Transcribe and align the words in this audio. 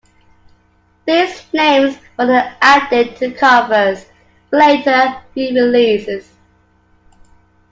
These 1.05 1.43
names 1.53 1.95
were 2.17 2.25
then 2.25 2.55
added 2.59 3.15
to 3.17 3.27
the 3.29 3.35
covers 3.35 4.03
for 4.49 4.57
later 4.57 5.15
re-releases. 5.35 6.31